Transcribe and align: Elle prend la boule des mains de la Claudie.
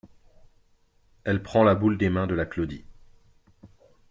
Elle 1.25 1.43
prend 1.43 1.63
la 1.63 1.75
boule 1.75 1.99
des 1.99 2.09
mains 2.09 2.25
de 2.25 2.33
la 2.33 2.47
Claudie. 2.47 2.85